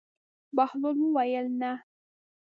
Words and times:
بهلول 0.57 0.97
وویل: 1.01 1.47
نه. 1.61 1.73